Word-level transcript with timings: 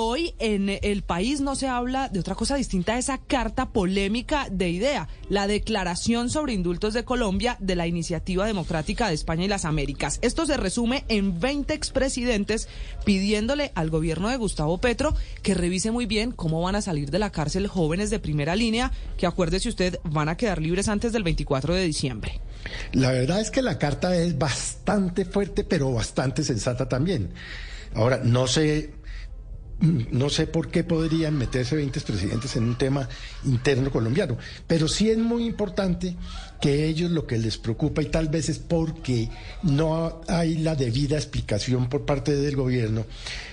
Hoy 0.00 0.32
en 0.38 0.68
el 0.68 1.02
país 1.02 1.40
no 1.40 1.56
se 1.56 1.66
habla 1.66 2.08
de 2.08 2.20
otra 2.20 2.36
cosa 2.36 2.54
distinta 2.54 2.94
a 2.94 2.98
esa 2.98 3.18
carta 3.18 3.70
polémica 3.70 4.46
de 4.48 4.68
idea, 4.68 5.08
la 5.28 5.48
declaración 5.48 6.30
sobre 6.30 6.52
indultos 6.52 6.94
de 6.94 7.04
Colombia 7.04 7.56
de 7.58 7.74
la 7.74 7.88
Iniciativa 7.88 8.46
Democrática 8.46 9.08
de 9.08 9.14
España 9.14 9.46
y 9.46 9.48
las 9.48 9.64
Américas. 9.64 10.20
Esto 10.22 10.46
se 10.46 10.56
resume 10.56 11.04
en 11.08 11.40
20 11.40 11.74
expresidentes 11.74 12.68
pidiéndole 13.04 13.72
al 13.74 13.90
gobierno 13.90 14.28
de 14.28 14.36
Gustavo 14.36 14.78
Petro 14.78 15.16
que 15.42 15.54
revise 15.54 15.90
muy 15.90 16.06
bien 16.06 16.30
cómo 16.30 16.62
van 16.62 16.76
a 16.76 16.82
salir 16.82 17.10
de 17.10 17.18
la 17.18 17.32
cárcel 17.32 17.66
jóvenes 17.66 18.10
de 18.10 18.20
primera 18.20 18.54
línea, 18.54 18.92
que 19.16 19.26
acuérdese 19.26 19.68
usted, 19.68 19.98
van 20.04 20.28
a 20.28 20.36
quedar 20.36 20.62
libres 20.62 20.86
antes 20.86 21.12
del 21.12 21.24
24 21.24 21.74
de 21.74 21.82
diciembre. 21.82 22.40
La 22.92 23.10
verdad 23.10 23.40
es 23.40 23.50
que 23.50 23.62
la 23.62 23.78
carta 23.78 24.14
es 24.16 24.38
bastante 24.38 25.24
fuerte, 25.24 25.64
pero 25.64 25.92
bastante 25.92 26.44
sensata 26.44 26.88
también. 26.88 27.30
Ahora, 27.94 28.20
no 28.22 28.46
sé 28.46 28.97
no 29.80 30.28
sé 30.28 30.46
por 30.46 30.70
qué 30.70 30.82
podrían 30.82 31.36
meterse 31.38 31.76
20 31.76 32.00
presidentes 32.00 32.56
en 32.56 32.64
un 32.64 32.76
tema 32.76 33.08
interno 33.44 33.90
colombiano, 33.90 34.36
pero 34.66 34.88
sí 34.88 35.10
es 35.10 35.18
muy 35.18 35.44
importante 35.44 36.16
que 36.60 36.86
ellos 36.86 37.12
lo 37.12 37.26
que 37.26 37.38
les 37.38 37.58
preocupa 37.58 38.02
y 38.02 38.06
tal 38.06 38.28
vez 38.28 38.48
es 38.48 38.58
porque 38.58 39.28
no 39.62 40.20
hay 40.26 40.58
la 40.58 40.74
debida 40.74 41.16
explicación 41.16 41.88
por 41.88 42.04
parte 42.04 42.34
del 42.34 42.56
gobierno, 42.56 43.06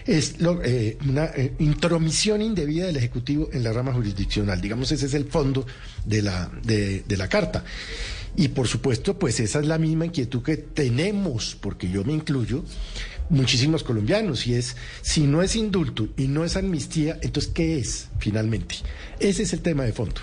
es 0.08 0.36
eh, 0.64 0.98
una 1.08 1.26
eh, 1.26 1.54
intromisión 1.60 2.42
indebida 2.42 2.88
del 2.88 2.98
Ejecutivo 2.98 3.50
en 3.52 3.64
la 3.64 3.72
rama 3.72 3.94
jurisdiccional. 3.94 4.60
Digamos, 4.60 4.92
ese 4.92 5.06
es 5.06 5.14
el 5.14 5.26
fondo 5.26 5.66
de 6.06 6.22
la, 6.24 6.50
de 6.64 7.18
la 7.18 7.28
carta. 7.28 7.64
Y 8.38 8.50
por 8.50 8.68
supuesto, 8.68 9.18
pues 9.18 9.40
esa 9.40 9.60
es 9.60 9.66
la 9.66 9.78
misma 9.78 10.06
inquietud 10.06 10.44
que 10.44 10.58
tenemos, 10.58 11.56
porque 11.60 11.90
yo 11.90 12.04
me 12.04 12.14
incluyo, 12.14 12.64
muchísimos 13.30 13.84
colombianos 13.84 14.48
y 14.48 14.56
es, 14.56 14.76
si 15.02 15.28
no 15.28 15.42
es 15.42 15.56
indulto 15.56 16.10
y 16.18 16.28
no 16.28 16.44
es 16.44 16.56
amnistía, 16.58 17.18
entonces, 17.22 17.52
¿qué 17.54 17.80
es 17.80 18.10
finalmente? 18.20 18.76
Ese 19.20 19.44
es 19.44 19.54
el 19.54 19.62
tema 19.62 19.84
de 19.84 19.94
fondo. 19.94 20.22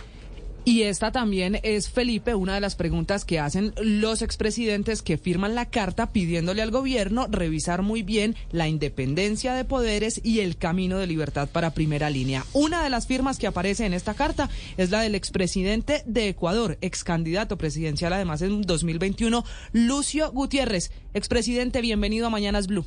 Y 0.65 0.83
esta 0.83 1.11
también 1.11 1.59
es, 1.65 1.91
Felipe, 1.91 2.37
una 2.37 2.55
de 2.55 2.61
las 2.61 2.77
preguntas 2.77 3.25
que 3.25 3.41
hacen 3.41 3.75
los 3.83 4.23
expresidentes 4.23 5.03
que 5.03 5.19
firman 5.19 5.57
la 5.57 5.67
carta 5.67 6.13
pidiéndole 6.13 6.63
al 6.63 6.71
gobierno 6.71 7.27
revisar 7.29 7.83
muy 7.83 8.05
bien 8.05 8.37
la 8.53 8.69
independencia 8.69 9.55
de 9.55 9.65
poderes 9.65 10.21
y 10.23 10.39
el 10.39 10.57
camino 10.57 10.99
de 10.99 11.09
libertad 11.09 11.49
para 11.49 11.75
primera 11.75 12.11
línea. 12.11 12.45
Una 12.53 12.85
de 12.85 12.91
las 12.91 13.09
firmas 13.09 13.39
que 13.39 13.49
aparece 13.49 13.87
en 13.87 13.93
esta 13.93 14.15
carta 14.15 14.51
es 14.77 14.91
la 14.91 15.01
del 15.01 15.17
expresidente 15.17 16.05
de 16.07 16.29
Ecuador, 16.29 16.79
ex 16.81 17.03
candidato 17.03 17.59
presidencial 17.59 18.13
además 18.13 18.41
en 18.43 18.63
2021, 18.63 19.45
Lucio 19.73 20.31
Gutiérrez. 20.31 20.93
Expresidente, 21.13 21.81
bienvenido 21.81 22.29
a 22.29 22.31
Mañanas 22.31 22.69
Blue. 22.69 22.87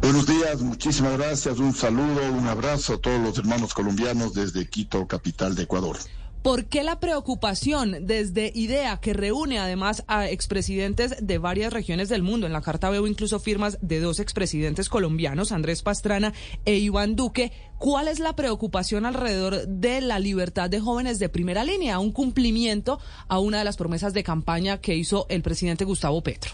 Buenos 0.00 0.26
días, 0.26 0.62
muchísimas 0.62 1.18
gracias, 1.18 1.58
un 1.58 1.74
saludo, 1.74 2.32
un 2.32 2.46
abrazo 2.46 2.94
a 2.94 2.98
todos 2.98 3.20
los 3.20 3.36
hermanos 3.36 3.74
colombianos 3.74 4.32
desde 4.32 4.68
Quito, 4.68 5.06
capital 5.06 5.54
de 5.54 5.64
Ecuador. 5.64 5.98
¿Por 6.42 6.66
qué 6.66 6.84
la 6.84 7.00
preocupación 7.00 8.06
desde 8.06 8.52
IDEA, 8.54 9.00
que 9.00 9.12
reúne 9.12 9.58
además 9.58 10.04
a 10.06 10.28
expresidentes 10.28 11.16
de 11.20 11.38
varias 11.38 11.72
regiones 11.72 12.08
del 12.08 12.22
mundo? 12.22 12.46
En 12.46 12.52
la 12.52 12.62
carta 12.62 12.90
veo 12.90 13.08
incluso 13.08 13.40
firmas 13.40 13.76
de 13.82 13.98
dos 13.98 14.20
expresidentes 14.20 14.88
colombianos, 14.88 15.50
Andrés 15.50 15.82
Pastrana 15.82 16.32
e 16.64 16.76
Iván 16.76 17.16
Duque. 17.16 17.50
¿Cuál 17.76 18.06
es 18.06 18.20
la 18.20 18.36
preocupación 18.36 19.04
alrededor 19.04 19.66
de 19.66 20.00
la 20.00 20.20
libertad 20.20 20.70
de 20.70 20.80
jóvenes 20.80 21.18
de 21.18 21.28
primera 21.28 21.64
línea? 21.64 21.98
Un 21.98 22.12
cumplimiento 22.12 23.00
a 23.26 23.40
una 23.40 23.58
de 23.58 23.64
las 23.64 23.76
promesas 23.76 24.14
de 24.14 24.22
campaña 24.22 24.80
que 24.80 24.94
hizo 24.94 25.26
el 25.28 25.42
presidente 25.42 25.84
Gustavo 25.84 26.22
Petro. 26.22 26.52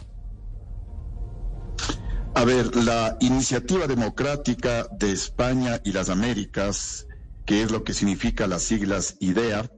A 2.37 2.45
ver, 2.45 2.75
la 2.75 3.17
iniciativa 3.21 3.87
democrática 3.87 4.89
de 4.91 5.13
España 5.13 5.81
y 5.85 5.93
las 5.93 6.09
Américas, 6.09 7.07
que 7.47 7.63
es 7.63 7.71
lo 7.71 7.85
que 7.85 7.95
significa 7.95 8.49
las 8.49 8.65
siglas 8.65 9.17
IDEA, 9.21 9.71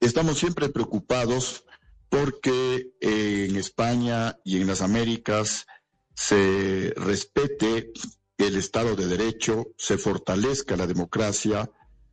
estamos 0.00 0.38
siempre 0.38 0.68
preocupados 0.68 1.64
porque 2.10 2.92
eh, 3.00 3.46
en 3.48 3.56
España 3.56 4.38
y 4.44 4.60
en 4.60 4.66
las 4.66 4.82
Américas 4.82 5.66
se 6.14 6.92
respete 6.94 7.90
el 8.36 8.56
Estado 8.56 8.96
de 8.96 9.06
Derecho, 9.06 9.72
se 9.78 9.96
fortalezca 9.96 10.76
la 10.76 10.86
democracia, 10.86 11.70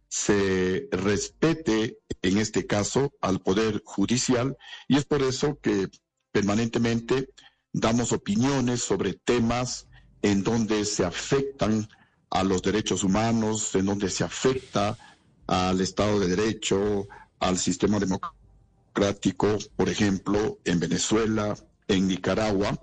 se 0.07 0.87
respete, 0.91 1.99
en 2.21 2.37
este 2.37 2.65
caso, 2.65 3.11
al 3.19 3.41
Poder 3.41 3.81
Judicial, 3.83 4.57
y 4.87 4.95
es 4.95 5.03
por 5.03 5.21
eso 5.21 5.59
que 5.61 5.89
permanentemente 6.31 7.29
damos 7.73 8.11
opiniones 8.11 8.81
sobre 8.81 9.13
temas 9.13 9.87
en 10.21 10.43
donde 10.43 10.85
se 10.85 11.05
afectan 11.05 11.87
a 12.29 12.43
los 12.43 12.61
derechos 12.61 13.03
humanos, 13.03 13.75
en 13.75 13.85
donde 13.85 14.09
se 14.09 14.23
afecta 14.23 14.97
al 15.47 15.81
Estado 15.81 16.19
de 16.19 16.27
Derecho, 16.27 17.07
al 17.39 17.57
sistema 17.57 17.99
democrático, 17.99 19.57
por 19.75 19.89
ejemplo, 19.89 20.59
en 20.63 20.79
Venezuela, 20.79 21.55
en 21.87 22.07
Nicaragua, 22.07 22.79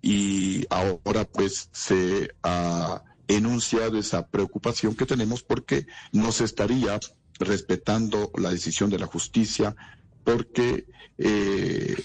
y 0.00 0.66
ahora 0.70 1.24
pues 1.24 1.68
se 1.72 2.34
ha 2.42 3.02
enunciado 3.28 3.98
esa 3.98 4.26
preocupación 4.26 4.94
que 4.94 5.06
tenemos 5.06 5.42
porque 5.42 5.86
no 6.12 6.32
se 6.32 6.44
estaría 6.44 6.98
respetando 7.38 8.30
la 8.36 8.50
decisión 8.50 8.90
de 8.90 8.98
la 8.98 9.06
justicia, 9.06 9.74
porque 10.24 10.86
eh, 11.18 11.96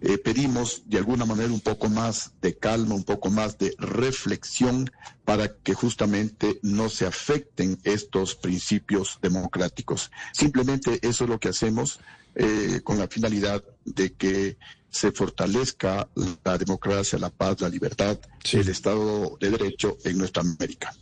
eh, 0.00 0.18
pedimos 0.18 0.82
de 0.86 0.98
alguna 0.98 1.24
manera 1.24 1.52
un 1.52 1.60
poco 1.60 1.88
más 1.88 2.32
de 2.42 2.56
calma, 2.56 2.94
un 2.94 3.04
poco 3.04 3.30
más 3.30 3.58
de 3.58 3.74
reflexión 3.78 4.90
para 5.24 5.54
que 5.56 5.74
justamente 5.74 6.58
no 6.62 6.88
se 6.88 7.06
afecten 7.06 7.78
estos 7.84 8.34
principios 8.34 9.18
democráticos. 9.22 10.10
Simplemente 10.32 10.98
eso 11.02 11.24
es 11.24 11.30
lo 11.30 11.40
que 11.40 11.48
hacemos 11.48 12.00
eh, 12.34 12.80
con 12.84 12.98
la 12.98 13.08
finalidad 13.08 13.64
de 13.84 14.12
que 14.12 14.58
se 14.90 15.12
fortalezca 15.12 16.08
la 16.44 16.58
democracia, 16.58 17.18
la 17.18 17.30
paz, 17.30 17.60
la 17.60 17.68
libertad, 17.68 18.18
el 18.52 18.68
Estado 18.68 19.36
de 19.40 19.50
Derecho 19.50 19.96
en 20.04 20.18
nuestra 20.18 20.42
América. 20.42 20.94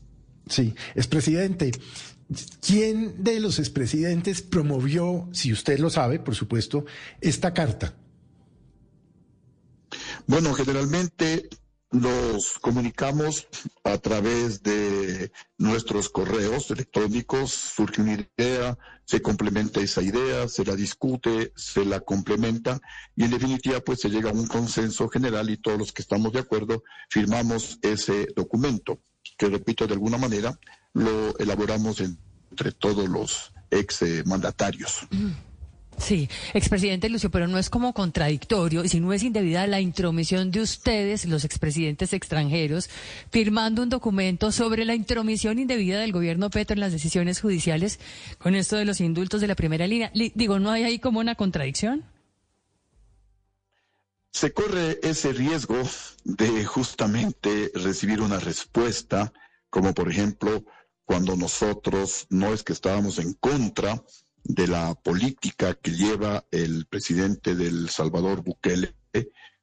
Sí, 0.48 0.74
expresidente. 0.94 1.72
¿Quién 2.60 3.22
de 3.22 3.40
los 3.40 3.58
expresidentes 3.58 4.42
promovió, 4.42 5.28
si 5.32 5.52
usted 5.52 5.78
lo 5.78 5.90
sabe, 5.90 6.18
por 6.18 6.34
supuesto, 6.34 6.84
esta 7.20 7.52
carta? 7.52 7.94
Bueno, 10.26 10.54
generalmente 10.54 11.48
los 11.90 12.58
comunicamos 12.58 13.46
a 13.84 13.98
través 13.98 14.62
de 14.62 15.30
nuestros 15.58 16.08
correos 16.08 16.70
electrónicos, 16.70 17.52
surge 17.52 18.00
una 18.00 18.26
idea, 18.38 18.76
se 19.04 19.20
complementa 19.20 19.80
esa 19.80 20.02
idea, 20.02 20.48
se 20.48 20.64
la 20.64 20.74
discute, 20.74 21.52
se 21.54 21.84
la 21.84 22.00
complementa 22.00 22.80
y 23.14 23.24
en 23.24 23.30
definitiva 23.30 23.80
pues 23.80 24.00
se 24.00 24.08
llega 24.08 24.30
a 24.30 24.32
un 24.32 24.46
consenso 24.46 25.08
general 25.08 25.50
y 25.50 25.58
todos 25.58 25.78
los 25.78 25.92
que 25.92 26.02
estamos 26.02 26.32
de 26.32 26.40
acuerdo 26.40 26.82
firmamos 27.10 27.78
ese 27.82 28.26
documento, 28.34 29.00
que 29.36 29.48
repito 29.48 29.86
de 29.86 29.94
alguna 29.94 30.18
manera 30.18 30.58
lo 30.94 31.36
elaboramos 31.38 32.00
entre 32.00 32.72
todos 32.72 33.08
los 33.08 33.52
ex 33.70 34.00
mandatarios. 34.24 35.06
Sí, 35.98 36.28
expresidente 36.52 37.08
Lucio, 37.08 37.30
pero 37.30 37.46
no 37.46 37.58
es 37.58 37.70
como 37.70 37.92
contradictorio 37.92 38.84
y 38.84 38.88
si 38.88 39.00
no 39.00 39.12
es 39.12 39.22
indebida 39.22 39.66
la 39.66 39.80
intromisión 39.80 40.50
de 40.50 40.60
ustedes, 40.60 41.24
los 41.24 41.44
expresidentes 41.44 42.12
extranjeros, 42.12 42.90
firmando 43.30 43.82
un 43.82 43.88
documento 43.88 44.52
sobre 44.52 44.84
la 44.84 44.94
intromisión 44.94 45.58
indebida 45.58 46.00
del 46.00 46.12
gobierno 46.12 46.50
Petro 46.50 46.74
en 46.74 46.80
las 46.80 46.92
decisiones 46.92 47.40
judiciales 47.40 48.00
con 48.38 48.54
esto 48.54 48.76
de 48.76 48.84
los 48.84 49.00
indultos 49.00 49.40
de 49.40 49.46
la 49.46 49.54
primera 49.54 49.86
línea. 49.86 50.10
Digo, 50.14 50.58
¿no 50.58 50.70
hay 50.70 50.84
ahí 50.84 50.98
como 50.98 51.20
una 51.20 51.36
contradicción? 51.36 52.04
Se 54.32 54.52
corre 54.52 54.98
ese 55.02 55.32
riesgo 55.32 55.80
de 56.24 56.64
justamente 56.64 57.70
recibir 57.74 58.20
una 58.20 58.40
respuesta, 58.40 59.32
como 59.70 59.94
por 59.94 60.10
ejemplo 60.10 60.64
cuando 61.04 61.36
nosotros 61.36 62.26
no 62.30 62.52
es 62.52 62.62
que 62.62 62.72
estábamos 62.72 63.18
en 63.18 63.34
contra, 63.34 64.02
de 64.44 64.68
la 64.68 64.94
política 64.94 65.74
que 65.74 65.90
lleva 65.92 66.44
el 66.50 66.86
presidente 66.86 67.54
del 67.54 67.88
Salvador 67.88 68.42
Bukele 68.42 68.94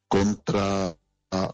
contra 0.07 0.97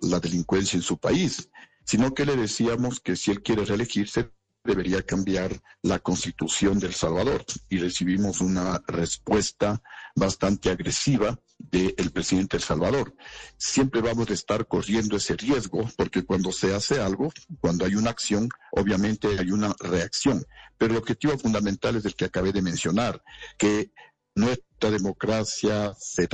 la 0.01 0.19
delincuencia 0.19 0.77
en 0.77 0.83
su 0.83 0.97
país, 0.97 1.50
sino 1.85 2.13
que 2.13 2.25
le 2.25 2.35
decíamos 2.35 3.00
que 3.00 3.15
si 3.15 3.31
él 3.31 3.44
quiere 3.44 3.65
reelegirse 3.65 4.31
debería 4.67 5.01
cambiar 5.01 5.59
la 5.81 5.97
constitución 5.99 6.77
del 6.77 6.93
Salvador 6.93 7.43
y 7.69 7.79
recibimos 7.79 8.41
una 8.41 8.83
respuesta 8.85 9.81
bastante 10.15 10.69
agresiva 10.69 11.39
del 11.57 12.11
presidente 12.11 12.57
del 12.57 12.65
Salvador. 12.65 13.15
Siempre 13.57 14.01
vamos 14.01 14.29
a 14.29 14.33
estar 14.33 14.67
corriendo 14.67 15.15
ese 15.15 15.35
riesgo 15.35 15.89
porque 15.95 16.23
cuando 16.23 16.51
se 16.51 16.75
hace 16.75 16.99
algo, 16.99 17.31
cuando 17.61 17.85
hay 17.85 17.95
una 17.95 18.11
acción, 18.11 18.49
obviamente 18.71 19.39
hay 19.39 19.51
una 19.51 19.73
reacción. 19.79 20.45
Pero 20.77 20.91
el 20.91 20.99
objetivo 20.99 21.37
fundamental 21.39 21.95
es 21.95 22.05
el 22.05 22.15
que 22.15 22.25
acabé 22.25 22.51
de 22.51 22.61
mencionar, 22.61 23.23
que 23.57 23.91
nuestra 24.35 24.91
democracia 24.91 25.95
se 25.97 26.27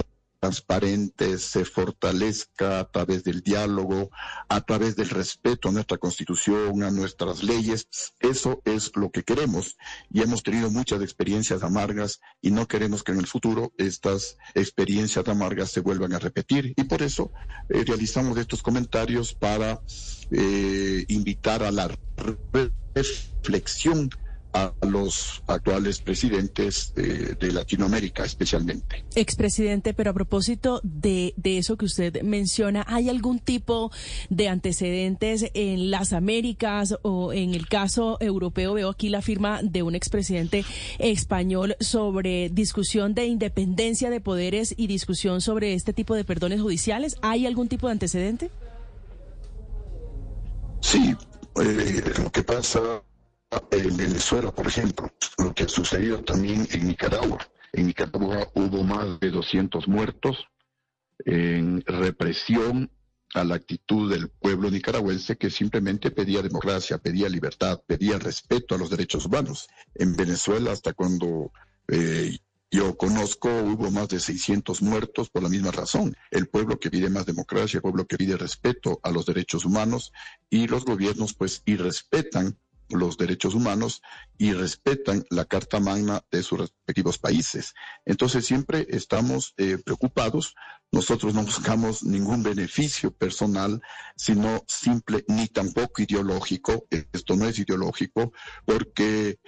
transparente 0.43 1.37
se 1.37 1.63
fortalezca 1.63 2.81
a 2.81 2.91
través 2.91 3.23
del 3.23 3.39
diálogo, 3.39 4.09
a 4.49 4.59
través 4.59 4.97
del 4.97 5.09
respeto 5.09 5.69
a 5.69 5.71
nuestra 5.71 5.97
constitución, 5.97 6.83
a 6.83 6.91
nuestras 6.91 7.43
leyes. 7.43 7.87
Eso 8.19 8.61
es 8.65 8.91
lo 8.95 9.09
que 9.09 9.23
queremos 9.23 9.77
y 10.11 10.21
hemos 10.21 10.43
tenido 10.43 10.69
muchas 10.69 11.01
experiencias 11.01 11.63
amargas 11.63 12.19
y 12.41 12.51
no 12.51 12.67
queremos 12.67 13.03
que 13.03 13.13
en 13.13 13.19
el 13.19 13.27
futuro 13.27 13.71
estas 13.77 14.35
experiencias 14.53 15.25
amargas 15.29 15.71
se 15.71 15.79
vuelvan 15.79 16.11
a 16.11 16.19
repetir 16.19 16.73
y 16.75 16.83
por 16.83 17.01
eso 17.03 17.31
eh, 17.69 17.85
realizamos 17.85 18.37
estos 18.37 18.61
comentarios 18.61 19.33
para 19.33 19.79
eh, 20.29 21.05
invitar 21.07 21.63
a 21.63 21.71
la 21.71 21.89
reflexión 22.93 24.09
a 24.53 24.73
los 24.87 25.43
actuales 25.47 25.99
presidentes 25.99 26.93
de, 26.95 27.51
Latinoamérica 27.51 28.23
especialmente. 28.23 29.03
Expresidente, 29.15 29.93
pero 29.93 30.11
a 30.11 30.13
propósito 30.13 30.79
de, 30.83 31.33
de, 31.37 31.57
eso 31.57 31.75
que 31.77 31.85
usted 31.85 32.21
menciona, 32.21 32.85
¿hay 32.87 33.09
algún 33.09 33.39
tipo 33.39 33.91
de 34.29 34.47
antecedentes 34.47 35.51
en 35.53 35.91
las 35.91 36.13
Américas 36.13 36.95
o 37.01 37.33
en 37.33 37.53
el 37.53 37.67
caso 37.67 38.17
europeo? 38.21 38.73
Veo 38.73 38.89
aquí 38.89 39.09
la 39.09 39.21
firma 39.21 39.61
de 39.61 39.83
un 39.83 39.95
expresidente 39.95 40.65
español 40.99 41.75
sobre 41.79 42.49
discusión 42.49 43.13
de 43.13 43.25
independencia 43.25 44.09
de 44.09 44.21
poderes 44.21 44.73
y 44.77 44.87
discusión 44.87 45.41
sobre 45.41 45.73
este 45.73 45.93
tipo 45.93 46.15
de 46.15 46.23
perdones 46.23 46.61
judiciales. 46.61 47.17
¿Hay 47.21 47.45
algún 47.45 47.67
tipo 47.67 47.87
de 47.87 47.93
antecedente? 47.93 48.51
Sí, 50.81 51.15
eh, 51.61 52.13
lo 52.21 52.31
que 52.31 52.43
pasa 52.43 53.03
en 53.71 53.97
Venezuela, 53.97 54.51
por 54.51 54.67
ejemplo, 54.67 55.11
lo 55.37 55.53
que 55.53 55.63
ha 55.63 55.67
sucedido 55.67 56.23
también 56.23 56.67
en 56.71 56.87
Nicaragua. 56.87 57.39
En 57.71 57.87
Nicaragua 57.87 58.49
hubo 58.53 58.83
más 58.83 59.19
de 59.19 59.31
200 59.31 59.87
muertos 59.87 60.47
en 61.25 61.81
represión 61.85 62.89
a 63.33 63.43
la 63.43 63.55
actitud 63.55 64.11
del 64.11 64.29
pueblo 64.29 64.69
nicaragüense 64.69 65.37
que 65.37 65.49
simplemente 65.49 66.11
pedía 66.11 66.41
democracia, 66.41 66.99
pedía 66.99 67.29
libertad, 67.29 67.81
pedía 67.85 68.19
respeto 68.19 68.75
a 68.75 68.77
los 68.77 68.89
derechos 68.89 69.25
humanos. 69.25 69.67
En 69.95 70.15
Venezuela, 70.15 70.71
hasta 70.71 70.93
cuando 70.93 71.51
eh, 71.87 72.37
yo 72.69 72.95
conozco, 72.95 73.49
hubo 73.49 73.91
más 73.91 74.09
de 74.09 74.19
600 74.19 74.81
muertos 74.81 75.29
por 75.29 75.43
la 75.43 75.49
misma 75.49 75.71
razón. 75.71 76.15
El 76.31 76.47
pueblo 76.47 76.79
que 76.79 76.89
pide 76.89 77.09
más 77.09 77.25
democracia, 77.25 77.77
el 77.77 77.81
pueblo 77.83 78.05
que 78.05 78.17
pide 78.17 78.37
respeto 78.37 78.99
a 79.03 79.11
los 79.11 79.25
derechos 79.25 79.65
humanos 79.65 80.11
y 80.49 80.67
los 80.67 80.85
gobiernos 80.85 81.33
pues 81.33 81.61
irrespetan 81.65 82.57
los 82.93 83.17
derechos 83.17 83.53
humanos 83.53 84.01
y 84.37 84.53
respetan 84.53 85.25
la 85.29 85.45
Carta 85.45 85.79
Magna 85.79 86.23
de 86.31 86.43
sus 86.43 86.59
respectivos 86.59 87.17
países. 87.17 87.73
Entonces 88.05 88.45
siempre 88.45 88.87
estamos 88.89 89.53
eh, 89.57 89.77
preocupados. 89.83 90.55
Nosotros 90.91 91.33
no 91.33 91.43
buscamos 91.43 92.03
ningún 92.03 92.43
beneficio 92.43 93.11
personal, 93.11 93.81
sino 94.15 94.63
simple 94.67 95.25
ni 95.27 95.47
tampoco 95.47 96.01
ideológico. 96.01 96.85
Esto 97.11 97.35
no 97.35 97.47
es 97.47 97.57
ideológico 97.59 98.31
porque 98.65 99.39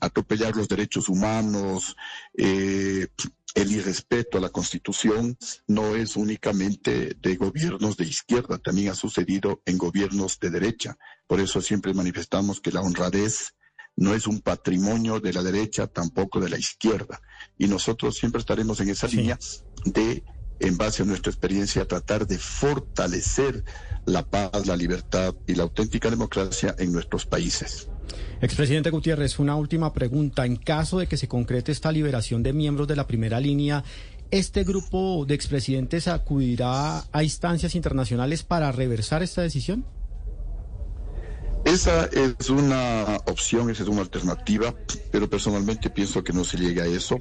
atropellar 0.00 0.56
los 0.56 0.68
derechos 0.68 1.08
humanos, 1.08 1.96
eh, 2.36 3.08
el 3.54 3.70
irrespeto 3.70 4.38
a 4.38 4.40
la 4.40 4.48
Constitución 4.48 5.38
no 5.68 5.94
es 5.94 6.16
únicamente 6.16 7.16
de 7.20 7.36
gobiernos 7.36 7.96
de 7.96 8.04
izquierda, 8.04 8.58
también 8.58 8.90
ha 8.90 8.94
sucedido 8.94 9.62
en 9.64 9.78
gobiernos 9.78 10.38
de 10.40 10.50
derecha. 10.50 10.96
Por 11.26 11.40
eso 11.40 11.60
siempre 11.60 11.94
manifestamos 11.94 12.60
que 12.60 12.72
la 12.72 12.80
honradez 12.80 13.54
no 13.96 14.12
es 14.12 14.26
un 14.26 14.40
patrimonio 14.40 15.20
de 15.20 15.32
la 15.32 15.42
derecha, 15.42 15.86
tampoco 15.86 16.40
de 16.40 16.48
la 16.48 16.58
izquierda. 16.58 17.20
Y 17.56 17.68
nosotros 17.68 18.16
siempre 18.16 18.40
estaremos 18.40 18.80
en 18.80 18.88
esa 18.88 19.06
línea 19.06 19.38
de, 19.84 20.24
en 20.58 20.76
base 20.76 21.04
a 21.04 21.06
nuestra 21.06 21.30
experiencia, 21.30 21.86
tratar 21.86 22.26
de 22.26 22.38
fortalecer 22.38 23.64
la 24.04 24.28
paz, 24.28 24.66
la 24.66 24.76
libertad 24.76 25.34
y 25.46 25.54
la 25.54 25.62
auténtica 25.62 26.10
democracia 26.10 26.74
en 26.78 26.92
nuestros 26.92 27.24
países. 27.24 27.88
Expresidente 28.40 28.90
Gutiérrez, 28.90 29.38
una 29.38 29.56
última 29.56 29.92
pregunta. 29.92 30.44
En 30.44 30.56
caso 30.56 30.98
de 30.98 31.06
que 31.06 31.16
se 31.16 31.28
concrete 31.28 31.72
esta 31.72 31.92
liberación 31.92 32.42
de 32.42 32.52
miembros 32.52 32.88
de 32.88 32.96
la 32.96 33.06
primera 33.06 33.40
línea, 33.40 33.84
¿este 34.30 34.64
grupo 34.64 35.24
de 35.26 35.34
expresidentes 35.34 36.08
acudirá 36.08 37.04
a 37.12 37.22
instancias 37.22 37.74
internacionales 37.74 38.42
para 38.42 38.70
reversar 38.72 39.22
esta 39.22 39.42
decisión? 39.42 39.86
Esa 41.64 42.04
es 42.06 42.50
una 42.50 43.16
opción, 43.24 43.70
esa 43.70 43.84
es 43.84 43.88
una 43.88 44.02
alternativa, 44.02 44.74
pero 45.10 45.30
personalmente 45.30 45.88
pienso 45.88 46.22
que 46.22 46.34
no 46.34 46.44
se 46.44 46.58
llegue 46.58 46.82
a 46.82 46.86
eso. 46.86 47.18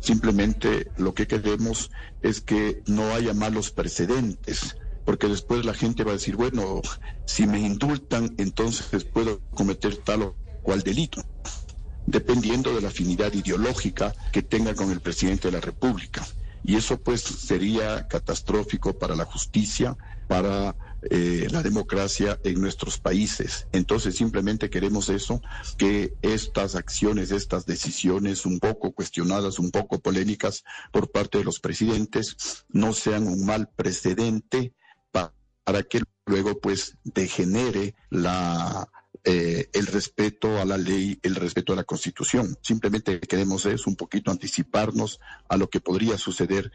Simplemente 0.00 0.88
lo 0.98 1.14
que 1.14 1.26
queremos 1.26 1.90
es 2.20 2.42
que 2.42 2.82
no 2.86 3.14
haya 3.14 3.32
malos 3.32 3.70
precedentes 3.70 4.76
porque 5.06 5.28
después 5.28 5.64
la 5.64 5.72
gente 5.72 6.04
va 6.04 6.10
a 6.10 6.14
decir, 6.14 6.36
bueno, 6.36 6.82
si 7.24 7.46
me 7.46 7.60
indultan, 7.60 8.34
entonces 8.36 9.04
puedo 9.04 9.40
cometer 9.54 9.96
tal 9.98 10.22
o 10.22 10.36
cual 10.62 10.82
delito, 10.82 11.24
dependiendo 12.06 12.74
de 12.74 12.82
la 12.82 12.88
afinidad 12.88 13.32
ideológica 13.32 14.12
que 14.32 14.42
tenga 14.42 14.74
con 14.74 14.90
el 14.90 15.00
presidente 15.00 15.48
de 15.48 15.52
la 15.52 15.60
República. 15.60 16.26
Y 16.64 16.74
eso 16.74 16.98
pues 17.00 17.22
sería 17.22 18.08
catastrófico 18.08 18.98
para 18.98 19.14
la 19.14 19.24
justicia, 19.24 19.96
para 20.26 20.74
eh, 21.08 21.46
la 21.52 21.62
democracia 21.62 22.40
en 22.42 22.60
nuestros 22.60 22.98
países. 22.98 23.68
Entonces 23.70 24.16
simplemente 24.16 24.70
queremos 24.70 25.08
eso, 25.08 25.40
que 25.78 26.14
estas 26.22 26.74
acciones, 26.74 27.30
estas 27.30 27.64
decisiones 27.64 28.44
un 28.44 28.58
poco 28.58 28.90
cuestionadas, 28.90 29.60
un 29.60 29.70
poco 29.70 30.00
polémicas 30.00 30.64
por 30.90 31.12
parte 31.12 31.38
de 31.38 31.44
los 31.44 31.60
presidentes, 31.60 32.64
no 32.70 32.92
sean 32.92 33.28
un 33.28 33.46
mal 33.46 33.68
precedente 33.68 34.72
para 35.66 35.82
que 35.82 36.00
luego 36.26 36.60
pues 36.60 36.96
degenere 37.02 37.96
la 38.08 38.88
eh, 39.24 39.68
el 39.72 39.86
respeto 39.88 40.60
a 40.60 40.64
la 40.64 40.78
ley, 40.78 41.18
el 41.24 41.34
respeto 41.34 41.72
a 41.72 41.76
la 41.76 41.82
constitución. 41.82 42.56
Simplemente 42.62 43.18
queremos 43.18 43.66
es 43.66 43.88
un 43.88 43.96
poquito 43.96 44.30
anticiparnos 44.30 45.18
a 45.48 45.56
lo 45.56 45.68
que 45.68 45.80
podría 45.80 46.16
suceder, 46.16 46.70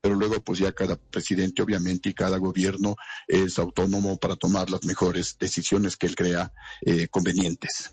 pero 0.00 0.14
luego 0.14 0.42
pues 0.42 0.60
ya 0.60 0.72
cada 0.72 0.96
presidente 0.96 1.60
obviamente 1.60 2.08
y 2.08 2.14
cada 2.14 2.38
gobierno 2.38 2.96
es 3.28 3.58
autónomo 3.58 4.16
para 4.16 4.36
tomar 4.36 4.70
las 4.70 4.84
mejores 4.84 5.36
decisiones 5.38 5.98
que 5.98 6.06
él 6.06 6.16
crea 6.16 6.54
eh, 6.80 7.08
convenientes 7.08 7.92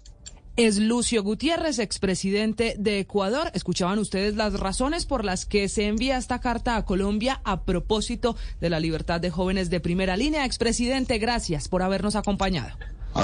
es 0.57 0.79
Lucio 0.79 1.23
Gutiérrez, 1.23 1.77
expresidente 1.77 2.75
de 2.79 2.99
Ecuador. 2.99 3.51
Escuchaban 3.53 3.99
ustedes 3.99 4.35
las 4.35 4.59
razones 4.59 5.05
por 5.05 5.23
las 5.23 5.45
que 5.45 5.69
se 5.69 5.85
envía 5.85 6.17
esta 6.17 6.41
carta 6.41 6.75
a 6.75 6.83
Colombia 6.83 7.41
a 7.43 7.61
propósito 7.61 8.35
de 8.59 8.71
la 8.71 8.79
libertad 8.79 9.21
de 9.21 9.29
jóvenes 9.29 9.69
de 9.69 9.79
primera 9.79 10.17
línea. 10.17 10.45
Expresidente, 10.45 11.19
gracias 11.19 11.67
por 11.67 11.83
habernos 11.83 12.15
acompañado. 12.15 12.75
A, 13.13 13.23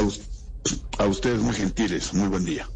a 1.00 1.06
ustedes 1.08 1.42
muy 1.42 1.56
gentiles, 1.56 2.14
muy 2.14 2.28
buen 2.28 2.46
día. 2.46 2.70